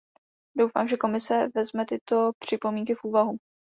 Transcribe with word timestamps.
Doufám, 0.57 0.87
že 0.87 0.97
Komise 0.97 1.47
vezme 1.55 1.85
tyto 1.85 2.31
připomínky 2.39 2.95
v 2.95 3.03
úvahu. 3.03 3.37